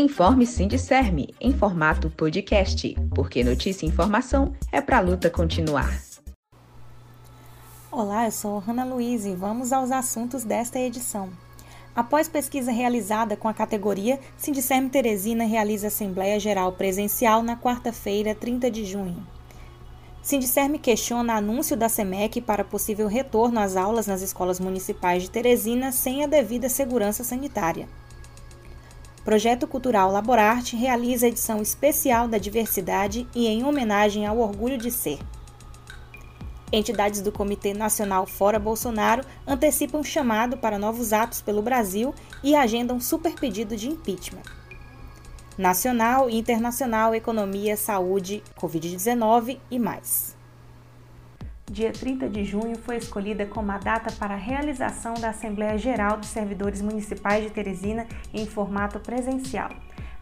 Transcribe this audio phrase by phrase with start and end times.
[0.00, 6.00] Informe Sindicerme em formato podcast, porque notícia e informação é para a luta continuar.
[7.92, 11.28] Olá, eu sou Hanna Luiz e vamos aos assuntos desta edição.
[11.94, 18.70] Após pesquisa realizada com a categoria, Sindicerme Teresina realiza Assembleia Geral Presencial na quarta-feira, 30
[18.70, 19.26] de junho.
[20.22, 25.92] Sindicerme questiona anúncio da SEMEC para possível retorno às aulas nas escolas municipais de Teresina
[25.92, 27.86] sem a devida segurança sanitária.
[29.24, 35.18] Projeto Cultural Laborarte realiza edição especial da diversidade e em homenagem ao orgulho de ser.
[36.72, 42.98] Entidades do Comitê Nacional Fora Bolsonaro antecipam chamado para novos atos pelo Brasil e agendam
[42.98, 44.42] super pedido de impeachment.
[45.58, 50.39] Nacional e internacional, economia, saúde, Covid-19 e mais
[51.70, 56.16] dia 30 de junho foi escolhida como a data para a realização da Assembleia Geral
[56.16, 59.70] dos Servidores Municipais de Teresina em formato presencial.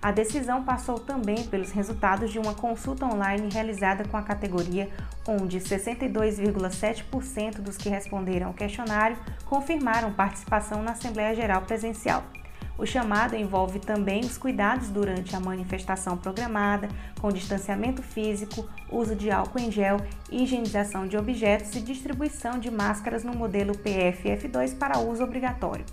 [0.01, 4.91] A decisão passou também pelos resultados de uma consulta online realizada com a categoria,
[5.27, 12.23] onde 62,7% dos que responderam ao questionário confirmaram participação na Assembleia Geral presencial.
[12.79, 16.89] O chamado envolve também os cuidados durante a manifestação programada,
[17.21, 19.97] com distanciamento físico, uso de álcool em gel,
[20.31, 25.85] higienização de objetos e distribuição de máscaras no modelo PFF2 para uso obrigatório.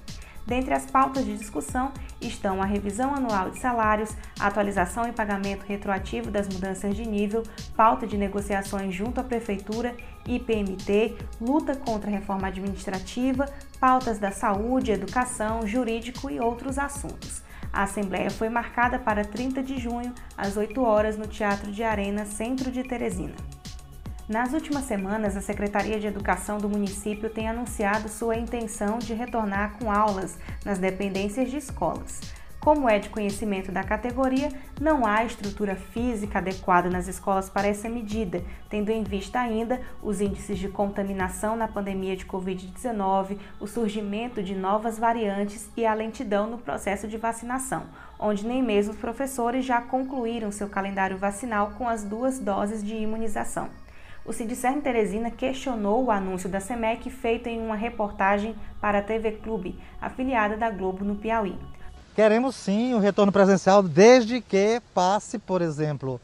[0.45, 6.29] Dentre as pautas de discussão estão a revisão anual de salários, atualização e pagamento retroativo
[6.29, 7.41] das mudanças de nível,
[7.75, 9.95] pauta de negociações junto à Prefeitura,
[10.27, 13.45] IPMT, luta contra a reforma administrativa,
[13.79, 17.43] pautas da saúde, educação, jurídico e outros assuntos.
[17.73, 22.23] A Assembleia foi marcada para 30 de junho, às 8 horas, no Teatro de Arena,
[22.25, 23.35] centro de Teresina.
[24.27, 29.77] Nas últimas semanas, a Secretaria de Educação do município tem anunciado sua intenção de retornar
[29.77, 32.21] com aulas nas dependências de escolas.
[32.59, 34.49] Como é de conhecimento da categoria,
[34.81, 40.19] não há estrutura física adequada nas escolas para essa medida, tendo em vista ainda os
[40.19, 46.49] índices de contaminação na pandemia de Covid-19, o surgimento de novas variantes e a lentidão
[46.49, 47.83] no processo de vacinação,
[48.17, 52.95] onde nem mesmo os professores já concluíram seu calendário vacinal com as duas doses de
[52.95, 53.69] imunização
[54.25, 59.33] o Sindicerme Teresina questionou o anúncio da SEMEC feito em uma reportagem para a TV
[59.33, 61.55] Clube, afiliada da Globo no Piauí.
[62.15, 66.19] Queremos sim o retorno presencial, desde que passe, por exemplo,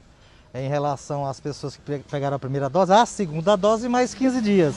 [0.53, 4.75] em relação às pessoas que pegaram a primeira dose, a segunda dose mais 15 dias.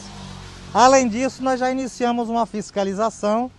[0.75, 3.51] Além disso, nós já iniciamos uma fiscalização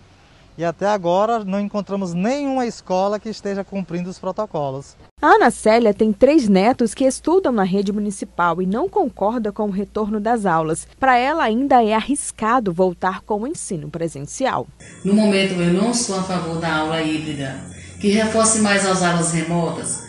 [0.58, 4.96] e até agora não encontramos nenhuma escola que esteja cumprindo os protocolos.
[5.20, 9.64] A Ana Célia tem três netos que estudam na rede municipal e não concorda com
[9.64, 10.86] o retorno das aulas.
[10.98, 14.66] Para ela, ainda é arriscado voltar com o ensino presencial.
[15.04, 17.58] No momento, eu não sou a favor da aula híbrida,
[18.00, 20.02] que reforce mais as aulas remotas,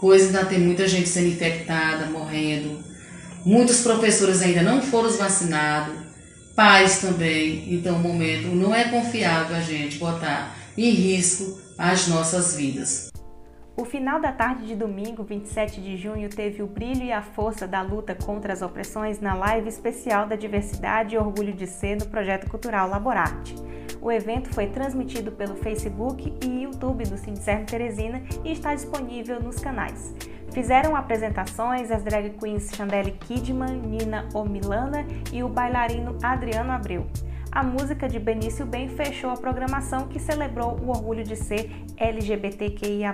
[0.00, 2.78] pois ainda tem muita gente sendo infectada, morrendo.
[3.44, 6.09] Muitos professores ainda não foram vacinados,
[6.60, 7.64] pais também.
[7.70, 13.10] Então, o momento não é confiável a gente botar em risco as nossas vidas.
[13.80, 17.66] O final da tarde de domingo, 27 de junho, teve o brilho e a força
[17.66, 22.04] da luta contra as opressões na live especial da Diversidade e Orgulho de Ser no
[22.04, 23.54] Projeto Cultural Laborarte.
[23.98, 29.58] O evento foi transmitido pelo Facebook e YouTube do Sindicerme Teresina e está disponível nos
[29.60, 30.14] canais.
[30.52, 37.06] Fizeram apresentações as drag queens Chandelle Kidman, Nina Omilana e o bailarino Adriano Abreu.
[37.52, 43.12] A música de Benício Bem fechou a programação que celebrou o orgulho de ser LGBTQIA+,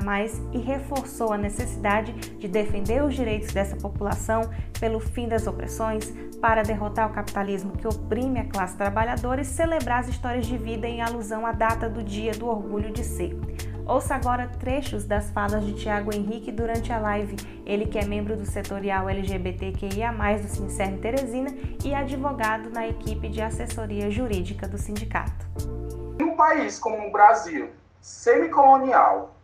[0.52, 4.42] e reforçou a necessidade de defender os direitos dessa população
[4.78, 10.00] pelo fim das opressões, para derrotar o capitalismo que oprime a classe trabalhadora e celebrar
[10.00, 13.34] as histórias de vida em alusão à data do Dia do Orgulho de Ser.
[13.88, 18.36] Ouça agora trechos das falas de Tiago Henrique durante a live, ele que é membro
[18.36, 20.10] do setorial LGBTQIA+,
[20.42, 21.54] do Sincerme Teresina
[21.84, 25.46] e advogado na equipe de assessoria jurídica do sindicato.
[26.20, 27.70] Um país como o Brasil,
[28.00, 29.36] semicolonial,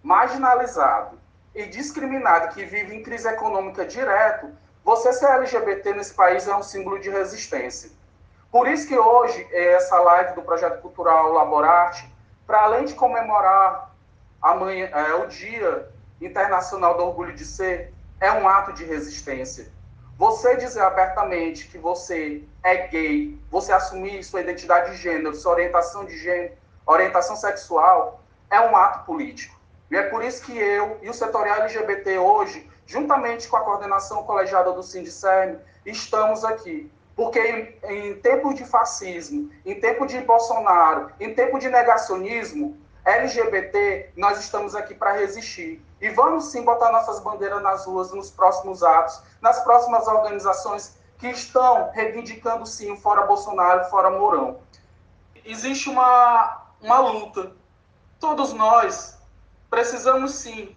[0.00, 1.18] marginalizado
[1.52, 4.48] e discriminado, que vive em crise econômica direto,
[4.84, 7.90] você ser LGBT nesse país é um símbolo de resistência.
[8.52, 12.08] Por isso que hoje, essa live do Projeto Cultural Laborarte,
[12.46, 13.88] para além de comemorar
[14.40, 15.88] amanhã é o Dia
[16.20, 19.70] Internacional do Orgulho de Ser, é um ato de resistência.
[20.16, 26.04] Você dizer abertamente que você é gay, você assumir sua identidade de gênero, sua orientação
[26.04, 26.54] de gênero,
[26.84, 28.20] orientação sexual,
[28.50, 29.56] é um ato político.
[29.90, 34.24] E é por isso que eu e o setorial LGBT hoje, juntamente com a coordenação
[34.24, 36.90] colegiada do Sindicerne, estamos aqui.
[37.14, 42.76] Porque em, em tempos de fascismo, em tempo de Bolsonaro, em tempo de negacionismo,
[43.08, 45.82] LGBT, nós estamos aqui para resistir.
[46.00, 51.28] E vamos sim botar nossas bandeiras nas ruas nos próximos atos, nas próximas organizações que
[51.28, 54.60] estão reivindicando sim Fora Bolsonaro, Fora Mourão.
[55.44, 57.52] Existe uma, uma luta.
[58.20, 59.18] Todos nós
[59.70, 60.76] precisamos sim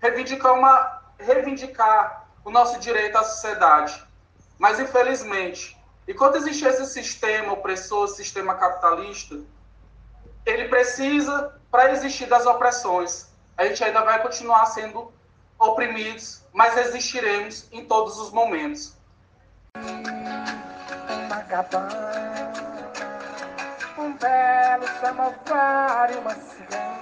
[0.00, 4.02] reivindicar, uma, reivindicar o nosso direito à sociedade.
[4.58, 5.76] Mas, infelizmente,
[6.06, 9.40] enquanto existe esse sistema opressor, sistema capitalista,
[10.46, 15.12] ele precisa, para existir das opressões, a gente ainda vai continuar sendo
[15.58, 18.96] oprimidos, mas resistiremos em todos os momentos.
[23.96, 26.93] Um belo samovar e uma cigana.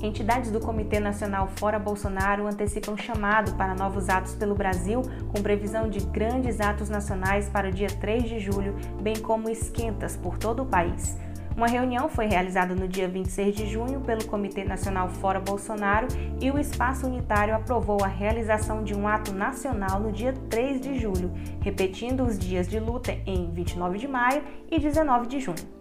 [0.00, 5.02] Entidades do Comitê Nacional Fora Bolsonaro antecipam chamado para novos atos pelo Brasil,
[5.32, 10.16] com previsão de grandes atos nacionais para o dia 3 de julho, bem como esquentas
[10.16, 11.18] por todo o país.
[11.56, 16.06] Uma reunião foi realizada no dia 26 de junho pelo Comitê Nacional Fora Bolsonaro
[16.40, 20.96] e o Espaço Unitário aprovou a realização de um ato nacional no dia 3 de
[21.00, 25.77] julho, repetindo os dias de luta em 29 de maio e 19 de junho.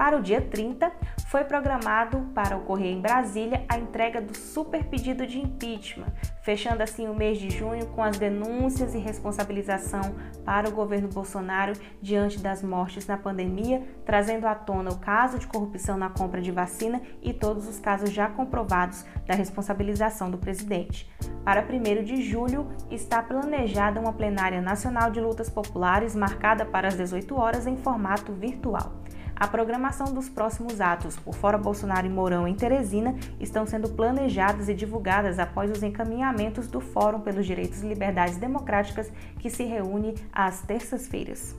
[0.00, 0.90] Para o dia 30,
[1.26, 6.10] foi programado para ocorrer em Brasília a entrega do super pedido de impeachment,
[6.40, 11.74] fechando assim o mês de junho com as denúncias e responsabilização para o governo Bolsonaro
[12.00, 16.50] diante das mortes na pandemia, trazendo à tona o caso de corrupção na compra de
[16.50, 21.10] vacina e todos os casos já comprovados da responsabilização do presidente.
[21.44, 26.96] Para 1 de julho, está planejada uma plenária nacional de lutas populares marcada para as
[26.96, 28.94] 18 horas em formato virtual.
[29.40, 34.68] A programação dos próximos atos por Fora Bolsonaro e Mourão em Teresina estão sendo planejadas
[34.68, 40.14] e divulgadas após os encaminhamentos do Fórum pelos Direitos e Liberdades Democráticas, que se reúne
[40.30, 41.56] às terças-feiras.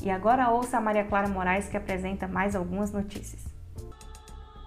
[0.00, 3.42] E agora ouça a Maria Clara Moraes que apresenta mais algumas notícias.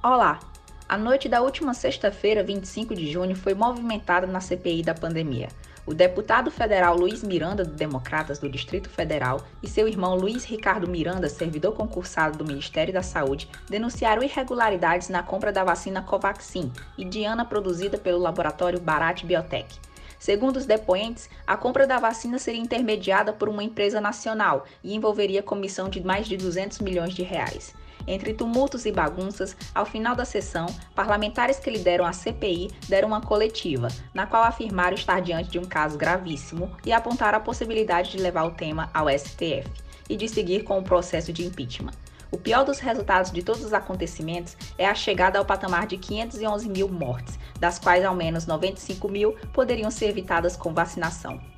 [0.04, 0.42] Olá!
[0.90, 5.48] A noite da última sexta-feira, 25 de junho, foi movimentada na CPI da pandemia.
[5.86, 10.88] O deputado federal Luiz Miranda, do Democratas do Distrito Federal, e seu irmão Luiz Ricardo
[10.88, 17.04] Miranda, servidor concursado do Ministério da Saúde, denunciaram irregularidades na compra da vacina Covaxin e
[17.04, 19.78] Diana produzida pelo laboratório Barat Biotech.
[20.18, 25.44] Segundo os depoentes, a compra da vacina seria intermediada por uma empresa nacional e envolveria
[25.44, 27.76] comissão de mais de 200 milhões de reais.
[28.08, 33.22] Entre tumultos e bagunças, ao final da sessão, parlamentares que lideram a CPI deram uma
[33.22, 38.18] coletiva, na qual afirmaram estar diante de um caso gravíssimo e apontaram a possibilidade de
[38.18, 39.70] levar o tema ao STF
[40.10, 41.94] e de seguir com o processo de impeachment.
[42.34, 46.68] O pior dos resultados de todos os acontecimentos é a chegada ao patamar de 511
[46.68, 51.53] mil mortes, das quais ao menos 95 mil poderiam ser evitadas com vacinação.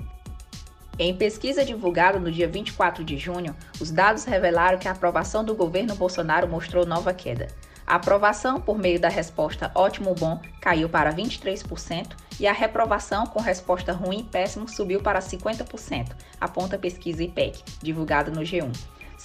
[0.98, 5.54] Em pesquisa divulgada no dia 24 de junho, os dados revelaram que a aprovação do
[5.54, 7.48] governo Bolsonaro mostrou nova queda.
[7.86, 13.42] A aprovação por meio da resposta ótimo bom caiu para 23% e a reprovação com
[13.42, 18.72] resposta ruim péssimo subiu para 50%, aponta a pesquisa IPEC, divulgada no G1.